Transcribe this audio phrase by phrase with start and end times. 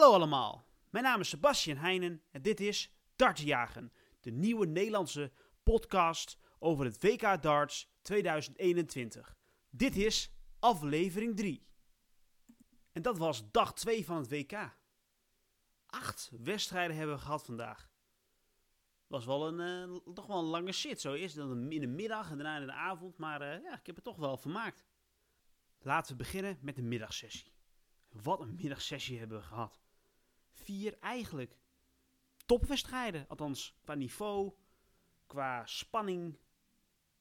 [0.00, 6.38] Hallo allemaal, mijn naam is Sebastian Heijnen en dit is Dartjagen, de nieuwe Nederlandse podcast
[6.58, 9.36] over het WK Darts 2021.
[9.70, 11.66] Dit is aflevering 3.
[12.92, 14.76] En dat was dag 2 van het WK.
[15.86, 17.90] Acht wedstrijden hebben we gehad vandaag.
[19.06, 21.00] Was wel een, eh, toch wel een lange shit.
[21.00, 23.16] Zo eerst in de middag en daarna in de avond.
[23.16, 24.84] Maar eh, ja, ik heb het toch wel vermaakt.
[25.78, 27.52] Laten we beginnen met de middagsessie.
[28.08, 29.80] Wat een middagsessie hebben we gehad.
[30.62, 31.58] Vier eigenlijk
[32.46, 33.28] topwedstrijden.
[33.28, 34.52] Althans, qua niveau,
[35.26, 36.38] qua spanning.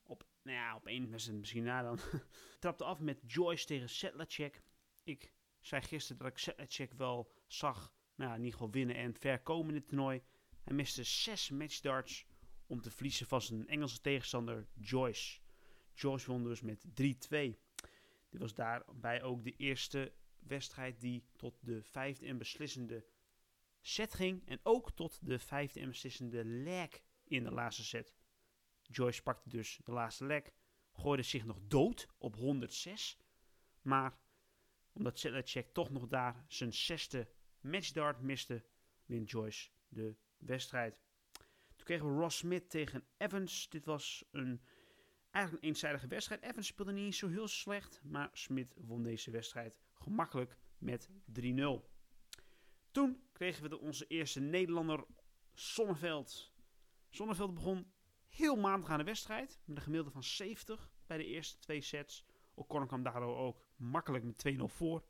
[0.04, 2.00] Op, nou ja, op één misschien na dan.
[2.60, 4.64] Trapte af met Joyce tegen Sedlacek.
[5.04, 9.70] Ik zei gisteren dat ik Sedlacek wel zag, nou ja, geval winnen en ver komen
[9.70, 10.22] in het toernooi.
[10.64, 12.26] Hij miste zes matchdarts
[12.68, 15.40] om te verliezen van zijn Engelse tegenstander Joyce.
[15.94, 16.90] Joyce won dus met 3-2.
[18.30, 23.06] Dit was daarbij ook de eerste wedstrijd die tot de vijfde en beslissende
[23.82, 24.48] set ging.
[24.48, 28.14] En ook tot de vijfde en beslissende leg in de laatste set.
[28.82, 30.44] Joyce pakte dus de laatste leg,
[30.92, 33.18] gooide zich nog dood op 106.
[33.82, 34.18] Maar
[34.94, 37.30] omdat Sedlacek toch nog daar zijn zesde
[37.62, 38.64] matchdart miste,
[39.06, 41.00] wint Joyce de wedstrijd.
[41.76, 43.70] Toen kregen we Ross Smith tegen Evans.
[43.70, 44.62] Dit was een,
[45.32, 46.42] eigenlijk een eenzijdige wedstrijd.
[46.42, 51.14] Evans speelde niet zo heel slecht, maar Smith won deze wedstrijd gemakkelijk met 3-0.
[52.92, 55.06] Toen kregen we de, onze eerste Nederlander,
[55.54, 56.52] Sonneveld.
[57.10, 57.92] Sonneveld begon
[58.28, 62.26] heel maandag aan de wedstrijd, met een gemiddelde van 70 bij de eerste twee sets.
[62.54, 65.04] O'Connor kwam daardoor ook makkelijk met 2-0 voor.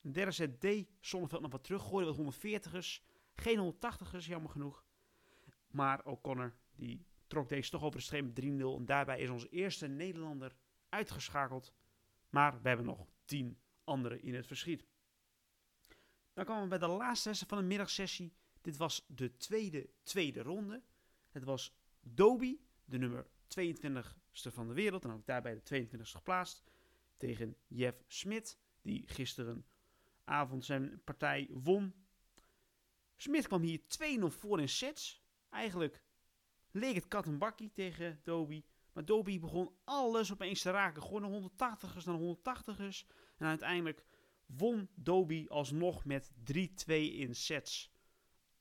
[0.00, 3.04] In de derde set deed Sonneveld nog wat terug, gooide wat 140ers.
[3.34, 4.84] Geen 180ers, jammer genoeg.
[5.70, 8.44] Maar O'Connor die trok deze toch over de streep met 3-0.
[8.78, 10.56] En daarbij is onze eerste Nederlander
[10.88, 11.72] uitgeschakeld.
[12.28, 14.86] Maar we hebben nog 10 anderen in het verschiet.
[16.36, 18.32] Dan komen we bij de laatste sessie van de middagsessie.
[18.60, 20.82] Dit was de tweede, tweede ronde.
[21.30, 25.04] Het was Doby, de nummer 22ste van de wereld.
[25.04, 26.62] En ook daarbij de 22ste geplaatst.
[27.16, 31.94] Tegen Jeff Smit, die gisterenavond zijn partij won.
[33.16, 33.80] Smit kwam hier
[34.20, 35.22] 2-0 voor in sets.
[35.50, 36.02] Eigenlijk
[36.70, 38.64] leek het kat en bakkie tegen Doby.
[38.92, 41.02] Maar Doby begon alles opeens te raken.
[41.02, 43.06] Gewoon de 180ers naar 180ers.
[43.36, 44.04] En uiteindelijk
[44.46, 46.34] won Doby alsnog met 3-2
[46.86, 47.92] in sets.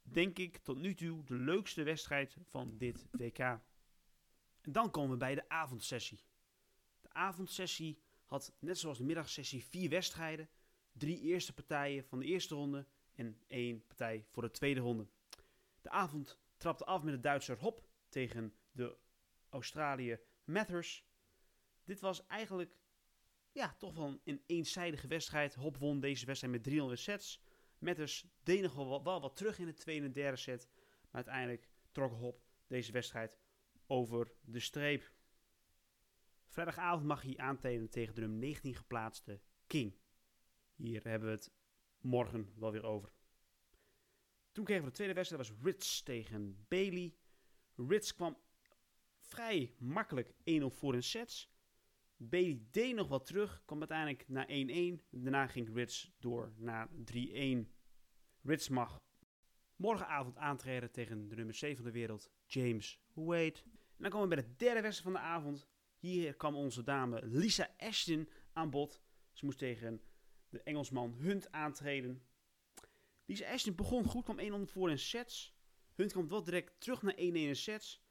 [0.01, 3.39] Denk ik tot nu toe de leukste wedstrijd van dit WK.
[3.39, 6.19] En dan komen we bij de avondsessie.
[7.01, 10.49] De avondsessie had, net zoals de middagsessie, vier wedstrijden.
[10.91, 12.85] Drie eerste partijen van de eerste ronde
[13.15, 15.07] en één partij voor de tweede ronde.
[15.81, 18.97] De avond trapte af met de Duitser Hop tegen de
[19.49, 21.05] Australië Mathers.
[21.83, 22.75] Dit was eigenlijk
[23.55, 25.55] ja, toch wel een eenzijdige wedstrijd.
[25.55, 27.41] Hop won deze wedstrijd met 300 sets.
[27.79, 30.69] Mathers deed nog wel, wel wat terug in de tweede en derde set.
[30.75, 33.37] Maar uiteindelijk trok Hop deze wedstrijd
[33.87, 35.11] over de streep.
[36.47, 39.97] Vrijdagavond mag hij aantreden tegen de nummer 19 geplaatste King.
[40.75, 41.51] Hier hebben we het
[41.99, 43.11] morgen wel weer over.
[44.51, 47.15] Toen kregen we de tweede wedstrijd, dat was Ritz tegen Bailey.
[47.75, 48.37] Ritz kwam
[49.17, 50.33] vrij makkelijk 1-0
[50.65, 51.54] voor in sets.
[52.17, 54.51] Bailey deed nog wat terug, kwam uiteindelijk naar 1-1.
[55.09, 56.91] Daarna ging Ritz door naar 3-1.
[58.41, 58.99] Ritz mag
[59.75, 63.61] morgenavond aantreden tegen de nummer 7 van de wereld, James Wade.
[63.63, 65.67] En dan komen we bij de derde wedstrijd van de avond.
[65.97, 69.01] Hier kwam onze dame Lisa Ashton aan bod.
[69.31, 70.01] Ze moest tegen
[70.49, 72.23] de Engelsman Hunt aantreden.
[73.25, 75.55] Lisa Ashton begon goed, kwam 1-0 voor in sets.
[75.95, 78.03] Hunt kwam wel direct terug naar 1-1 in sets.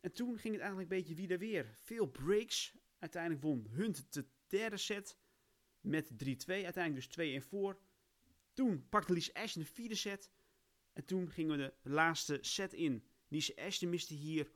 [0.00, 1.72] En toen ging het eigenlijk een beetje wie weer.
[1.74, 2.74] Veel breaks.
[3.02, 5.18] Uiteindelijk won Hunt de derde set
[5.80, 6.14] met 3-2.
[6.46, 7.80] Uiteindelijk dus 2 1 voor.
[8.52, 10.30] Toen pakte Lisa Ashton de vierde set.
[10.92, 13.04] En toen gingen we de laatste set in.
[13.28, 14.50] Lisa Ashton miste hier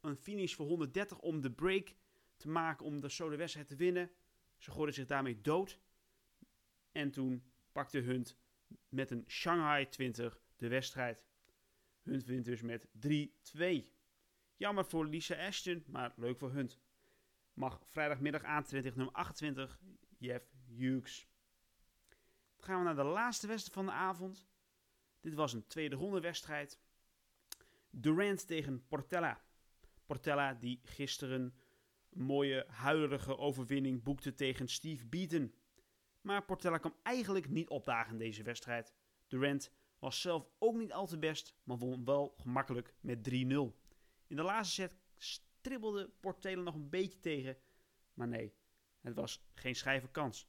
[0.00, 1.94] een finish voor 130 om de break
[2.36, 2.86] te maken.
[2.86, 4.10] Om de, de wedstrijd te winnen.
[4.56, 5.78] Ze gooide zich daarmee dood.
[6.92, 7.42] En toen
[7.72, 8.36] pakte Hunt
[8.88, 11.24] met een Shanghai 20 de wedstrijd.
[12.02, 12.86] Hunt wint dus met
[13.56, 13.60] 3-2.
[14.56, 16.80] Jammer voor Lisa Ashton, maar leuk voor Hunt.
[17.52, 19.80] Mag vrijdagmiddag aantreden tegen nummer 28,
[20.18, 21.28] Jeff Hughes.
[22.56, 24.48] Dan gaan we naar de laatste wedstrijd van de avond.
[25.20, 26.80] Dit was een tweede ronde wedstrijd.
[27.90, 29.40] Durant tegen Portella.
[30.06, 31.54] Portella die gisteren
[32.10, 35.54] een mooie huilerige overwinning boekte tegen Steve Beaton.
[36.20, 38.94] Maar Portella kwam eigenlijk niet opdagen deze wedstrijd.
[39.26, 43.32] Durant was zelf ook niet al te best, maar won wel gemakkelijk met 3-0.
[44.26, 44.92] In de laatste set
[45.62, 47.58] stribbelde Portela nog een beetje tegen,
[48.14, 48.54] maar nee,
[49.00, 50.48] het was geen schijve kans.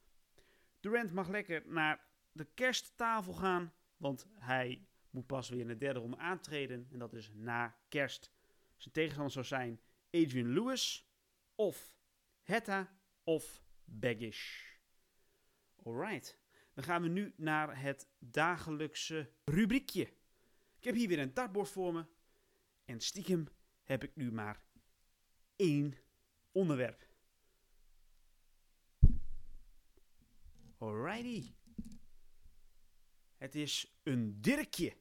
[0.80, 6.00] Durant mag lekker naar de kersttafel gaan, want hij moet pas weer in de derde
[6.00, 6.88] ronde aantreden.
[6.92, 8.32] En dat is na kerst.
[8.78, 9.82] Zijn tegenstander zou zijn
[10.12, 11.10] Adrian Lewis
[11.56, 11.96] of
[12.42, 14.72] Hetta of Baggish.
[15.84, 16.40] Alright.
[16.74, 20.04] Dan gaan we nu naar het dagelijkse rubriekje.
[20.78, 22.06] Ik heb hier weer een dartboard voor me.
[22.86, 23.48] En stiekem
[23.84, 24.64] heb ik nu maar
[25.64, 25.98] één
[26.52, 27.08] onderwerp.
[30.78, 31.54] Alrighty.
[33.38, 34.98] Het is een dirkje.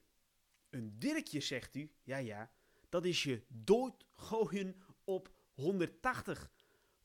[0.69, 1.91] Een dirkje, zegt u.
[2.03, 2.51] Ja, ja.
[2.89, 6.51] Dat is je doodgooien op 180.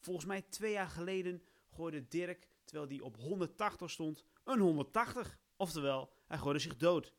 [0.01, 5.39] Volgens mij twee jaar geleden gooide Dirk, terwijl hij op 180 stond, een 180.
[5.57, 7.13] Oftewel, hij gooide zich dood.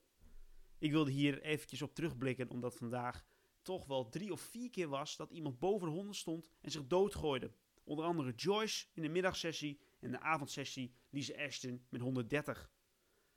[0.77, 3.25] Ik wilde hier eventjes op terugblikken, omdat vandaag
[3.69, 6.87] toch wel drie of vier keer was dat iemand boven de 100 stond en zich
[6.87, 7.51] doodgooide.
[7.83, 12.71] Onder andere Joyce in de middagsessie en de avondsessie Lise Ashton met 130.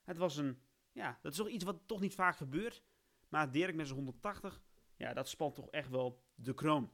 [0.04, 0.62] Het was een,
[0.92, 2.82] ja, dat is toch iets wat toch niet vaak gebeurt.
[3.28, 4.62] Maar Dirk met zijn 180,
[4.96, 6.92] ja, dat spant toch echt wel de kroon.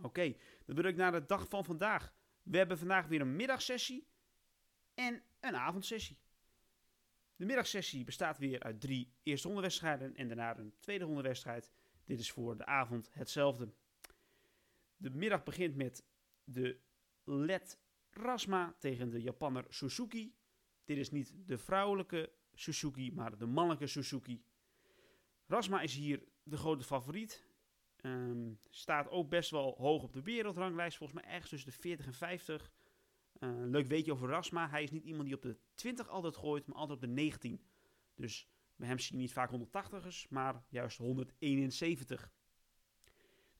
[0.00, 2.14] Oké, dan wil ik naar de dag van vandaag.
[2.42, 4.08] We hebben vandaag weer een middagsessie
[4.94, 6.18] en een avondsessie.
[7.36, 11.72] De middagsessie bestaat weer uit drie eerste honderdwedstrijden en daarna een tweede honderdwedstrijd.
[12.08, 13.72] Dit is voor de avond hetzelfde.
[14.96, 16.04] De middag begint met
[16.44, 16.78] de
[17.24, 17.78] LED
[18.10, 20.34] Rasma tegen de Japanner Suzuki.
[20.84, 24.44] Dit is niet de vrouwelijke Suzuki, maar de mannelijke Suzuki.
[25.46, 27.46] Rasma is hier de grote favoriet.
[28.00, 30.96] Um, staat ook best wel hoog op de wereldranglijst.
[30.96, 32.72] Volgens mij ergens tussen de 40 en 50.
[33.40, 34.68] Uh, leuk weetje over Rasma.
[34.68, 37.60] Hij is niet iemand die op de 20 altijd gooit, maar altijd op de 19.
[38.14, 42.32] Dus bij hem zie je niet vaak 180ers, maar juist 171.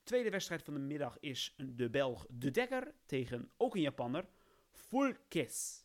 [0.03, 4.29] tweede wedstrijd van de middag is de Belg De Dekker tegen ook een Japanner,
[4.70, 5.85] Fulkes.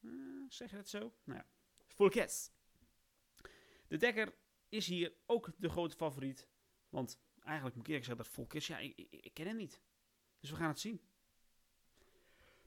[0.00, 1.14] Uh, zeg je dat zo?
[1.24, 1.46] Nou ja,
[1.86, 2.50] Fulkes.
[3.88, 4.34] De Dekker
[4.68, 6.48] is hier ook de grote favoriet.
[6.88, 9.80] Want eigenlijk moet ik eerlijk zeggen dat Fulkes, ja, ik, ik, ken hem niet.
[10.40, 11.00] Dus we gaan het zien.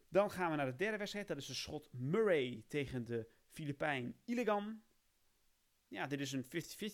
[0.10, 1.28] Dan gaan we naar de derde wedstrijd.
[1.28, 4.84] Dat is de schot Murray tegen de Filipijn Illegan.
[5.94, 6.48] Ja, dit is een 50-50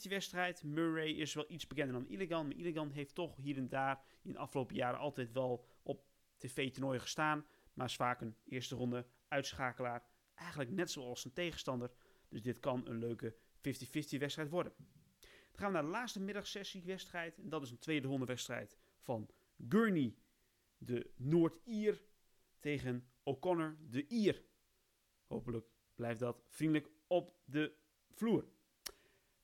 [0.09, 0.63] wedstrijd.
[0.63, 2.47] Murray is wel iets bekender dan Illegan.
[2.47, 6.05] Maar Illegan heeft toch hier en daar in de afgelopen jaren altijd wel op
[6.37, 7.45] tv-toernooien gestaan.
[7.73, 10.03] Maar is vaak een eerste ronde uitschakelaar.
[10.35, 11.91] Eigenlijk net zoals zijn tegenstander.
[12.29, 14.73] Dus dit kan een leuke 50-50 wedstrijd worden.
[15.19, 17.37] Dan gaan we naar de laatste middagsessie wedstrijd.
[17.37, 19.29] En dat is een tweede ronde wedstrijd van
[19.69, 20.15] Gurney,
[20.77, 22.01] de Noord-Ier
[22.59, 24.43] tegen O'Connor, de Ier.
[25.27, 27.75] Hopelijk blijft dat vriendelijk op de
[28.09, 28.57] vloer.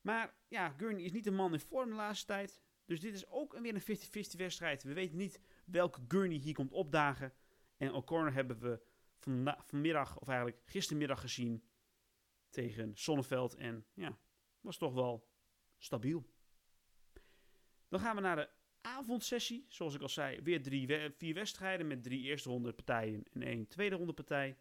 [0.06, 2.62] Maar ja, Gurney is niet een man in vorm de laatste tijd.
[2.86, 3.98] Dus dit is ook weer een
[4.36, 4.84] 50-50 wedstrijd.
[4.84, 7.34] We weten niet welke Gurney hier komt opdagen.
[7.78, 8.81] En O'Connor hebben we
[9.18, 11.63] van, vanmiddag, of eigenlijk gistermiddag gezien
[12.50, 13.56] tegen Sonneveld.
[13.56, 14.18] En ja,
[14.62, 15.28] was toch wel
[15.78, 16.30] stabiel.
[17.88, 18.50] Dan gaan we naar de
[18.81, 19.66] avondsessie.
[19.68, 23.68] Zoals ik al zei, weer drie, vier wedstrijden met drie eerste ronde partijen en één
[23.68, 24.57] tweede ronde partij.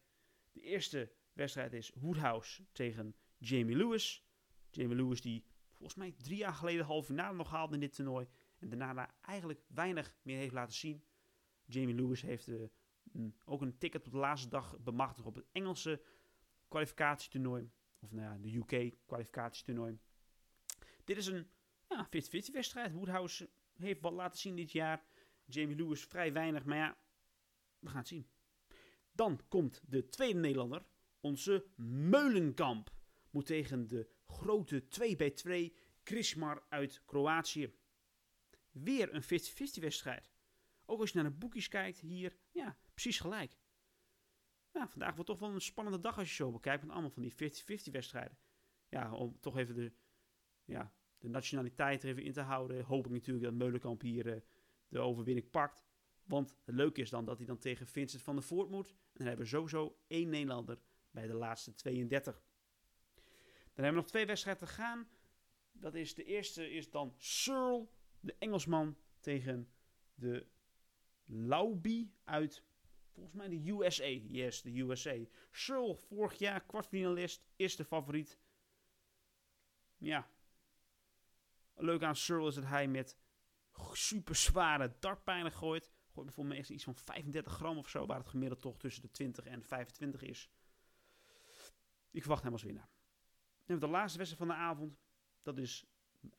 [0.52, 4.24] De eerste wedstrijd is Woodhouse tegen Jamie Lewis.
[4.74, 8.26] Jamie Lewis die volgens mij drie jaar geleden halve finale nog haalde in dit toernooi.
[8.58, 11.04] En daarna eigenlijk weinig meer heeft laten zien.
[11.64, 12.68] Jamie Lewis heeft uh,
[13.44, 16.02] ook een ticket op de laatste dag bemachtigd op het Engelse
[16.68, 17.70] kwalificatietoernooi.
[17.98, 19.98] Of nou ja, de UK kwalificatietoernooi.
[21.04, 21.46] Dit is een
[21.88, 22.08] ja, 50-50
[22.52, 22.92] wedstrijd.
[22.92, 25.04] Woodhouse heeft wat laten zien dit jaar.
[25.44, 26.98] Jamie Lewis vrij weinig, maar ja,
[27.78, 28.28] we gaan het zien.
[29.12, 30.86] Dan komt de tweede Nederlander,
[31.20, 32.92] onze Meulenkamp.
[33.30, 37.74] Moet tegen de grote 2x2 Krismar uit Kroatië.
[38.70, 39.26] Weer een 50-50
[39.80, 40.32] wedstrijd.
[40.84, 43.58] Ook als je naar de boekjes kijkt hier, ja, precies gelijk.
[44.72, 47.22] Ja, vandaag wordt toch wel een spannende dag als je zo bekijkt met allemaal van
[47.22, 48.38] die 50-50 wedstrijden.
[48.88, 49.92] Ja, om toch even de,
[50.64, 52.84] ja, de nationaliteit er even in te houden.
[52.84, 54.40] Hoop ik natuurlijk dat Meulenkamp hier uh,
[54.88, 55.84] de overwinning pakt.
[56.24, 58.88] Want het leuke is dan dat hij dan tegen Vincent van der Voort moet.
[58.88, 60.78] En dan hebben we sowieso één Nederlander
[61.10, 62.42] bij de laatste 32.
[63.74, 65.08] Dan hebben we nog twee wedstrijden te gaan.
[65.72, 67.88] Dat is de eerste is dan Searle,
[68.20, 69.68] de Engelsman, tegen
[70.14, 70.46] de
[71.24, 72.64] Lauby uit,
[73.12, 74.08] volgens mij de USA.
[74.08, 75.16] Yes, de USA.
[75.50, 78.38] Searle, vorig jaar kwartfinalist, is de favoriet.
[79.96, 80.28] Ja,
[81.76, 83.18] Leuk aan Searle is dat hij met
[83.92, 85.92] super zware dartpijlen gooit.
[86.12, 89.10] Gooit bijvoorbeeld meestal iets van 35 gram of zo, waar het gemiddeld toch tussen de
[89.10, 90.50] 20 en 25 is.
[92.10, 92.88] Ik verwacht hem als winnaar.
[93.64, 94.98] We de laatste wedstrijd van de avond.
[95.42, 95.84] Dat is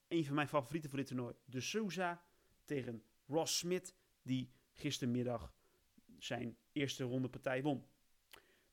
[0.07, 1.35] een van mijn favorieten voor dit toernooi.
[1.45, 2.23] De Souza
[2.65, 5.53] tegen Ross Smith, die gistermiddag
[6.17, 7.85] zijn eerste ronde partij won.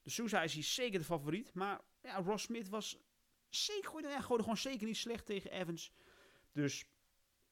[0.03, 2.99] De Souza is hier zeker de favoriet, maar ja, Ross Smith was
[3.49, 5.93] zeker, ja, gooide gewoon zeker niet slecht tegen Evans.
[6.53, 6.87] Dus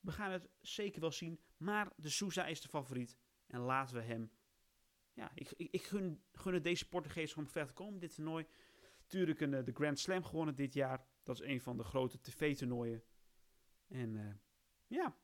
[0.00, 1.40] we gaan het zeker wel zien.
[1.56, 3.16] Maar de Sousa is de favoriet.
[3.46, 4.30] En laten we hem...
[5.12, 8.46] Ja, ik, ik, gun het deze Portugees gewoon ver te komen, dit toernooi.
[9.10, 11.06] Tuurlijk een, de Grand Slam gewonnen dit jaar.
[11.22, 13.02] Dat is een van de grote tv-toernooien.
[13.88, 14.32] En uh,
[14.86, 15.16] ja,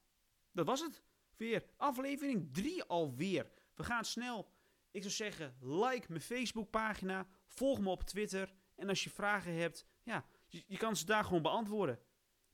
[0.53, 1.03] dat was het.
[1.37, 3.53] Weer aflevering 3 alweer.
[3.75, 4.53] We gaan snel.
[4.91, 7.29] Ik zou zeggen, like mijn Facebookpagina.
[7.47, 8.55] Volg me op Twitter.
[8.75, 12.01] En als je vragen hebt, ja, je kan ze daar gewoon beantwoorden.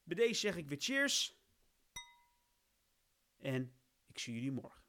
[0.03, 1.41] Bij deze zeg ik weer cheers.
[3.39, 3.75] En
[4.07, 4.82] ik zie jullie morgen.